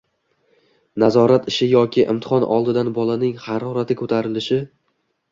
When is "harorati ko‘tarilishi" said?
3.49-4.59